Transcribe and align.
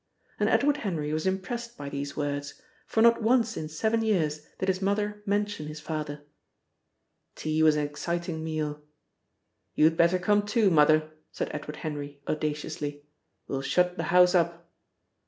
And 0.39 0.49
Edward 0.49 0.77
Henry 0.77 1.13
was 1.13 1.27
impressed 1.27 1.77
by 1.77 1.87
these 1.87 2.17
words, 2.17 2.59
for 2.87 3.03
not 3.03 3.21
once 3.21 3.55
in 3.55 3.69
seven 3.69 4.01
years 4.01 4.47
did 4.57 4.67
his 4.67 4.81
mother 4.81 5.21
mention 5.27 5.67
his 5.67 5.79
father. 5.79 6.23
Tea 7.35 7.61
was 7.61 7.75
an 7.75 7.85
exciting 7.85 8.43
meal. 8.43 8.81
"You'd 9.75 9.97
better 9.97 10.17
come 10.17 10.43
too, 10.43 10.71
Mother," 10.71 11.11
said 11.31 11.51
Edward 11.53 11.75
Henry 11.75 12.19
audaciously. 12.27 13.03
"We'll 13.47 13.61
shut 13.61 13.95
the 13.95 14.05
house 14.09 14.33
up." 14.33 14.71